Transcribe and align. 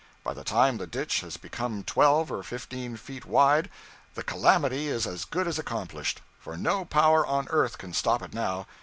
By 0.23 0.33
the 0.33 0.43
time 0.43 0.77
the 0.77 0.87
ditch 0.87 1.19
has 1.21 1.37
become 1.37 1.83
twelve 1.83 2.31
or 2.31 2.41
fifteen 2.41 2.97
feet 2.97 3.23
wide, 3.23 3.69
the 4.15 4.23
calamity 4.23 4.87
is 4.87 5.05
as 5.05 5.25
good 5.25 5.47
as 5.47 5.59
accomplished, 5.59 6.21
for 6.39 6.57
no 6.57 6.85
power 6.85 7.23
on 7.23 7.45
earth 7.51 7.77
can 7.77 7.93
stop 7.93 8.23
it 8.23 8.33
now. 8.33 8.65